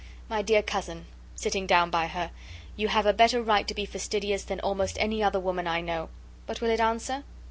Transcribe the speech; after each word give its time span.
My 0.29 0.41
dear 0.41 0.63
cousin" 0.63 1.05
(sitting 1.35 1.67
down 1.67 1.91
by 1.91 2.07
her), 2.07 2.31
"you 2.75 2.87
have 2.87 3.05
a 3.05 3.13
better 3.13 3.39
right 3.39 3.67
to 3.67 3.75
be 3.75 3.85
fastidious 3.85 4.43
than 4.43 4.59
almost 4.61 4.97
any 4.99 5.21
other 5.21 5.39
woman 5.39 5.67
I 5.67 5.79
know; 5.81 6.09
but 6.47 6.59
will 6.59 6.71
it 6.71 6.79
answer? 6.79 7.23